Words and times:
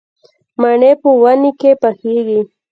مڼې 0.61 0.91
په 1.01 1.09
ونې 1.21 1.51
کې 1.59 1.71
پخېږي 1.81 2.41